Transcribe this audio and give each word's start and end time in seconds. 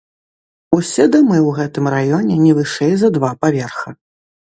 Усе 0.77 1.03
дамы 1.15 1.35
ў 1.39 1.49
гэтым 1.57 1.85
раёне 1.95 2.35
не 2.45 2.55
вышэй 2.61 2.93
за 3.03 3.13
два 3.19 3.31
паверха. 3.45 3.89